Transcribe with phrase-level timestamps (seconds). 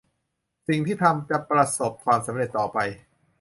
[0.67, 2.77] สิ่งที่ทำจะประสบความสำเร็จต่อไป